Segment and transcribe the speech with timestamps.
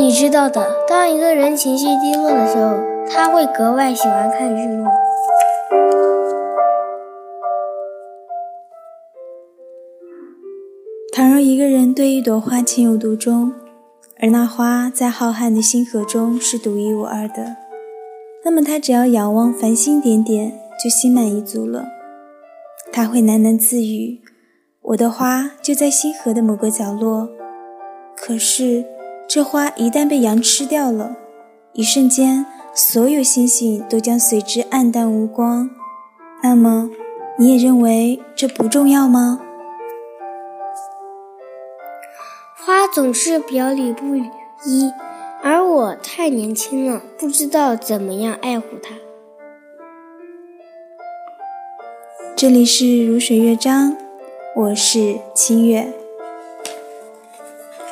[0.00, 2.74] 你知道的，当一个人情绪低落的时候，
[3.06, 4.86] 他会格外喜欢看日落。
[11.12, 13.52] 倘若一个人对一朵花情有独钟，
[14.18, 17.56] 而那花在浩瀚的星河中是独一无二的，
[18.42, 21.84] 那么他只要仰望繁星点点，就心满意足了。
[22.90, 24.22] 他会喃喃自语
[24.80, 27.28] ：“我的花就在星河的某个角落。”
[28.16, 28.84] 可是，
[29.32, 31.14] 这花一旦被羊吃掉了，
[31.72, 32.44] 一瞬间，
[32.74, 35.70] 所有星星都将随之黯淡无光。
[36.42, 36.90] 那么，
[37.38, 39.40] 你也认为这不重要吗？
[42.56, 44.90] 花总是表里不一，
[45.44, 48.96] 而我太年轻了，不知道怎么样爱护它。
[52.34, 53.96] 这里是如水乐章，
[54.56, 55.92] 我是清月。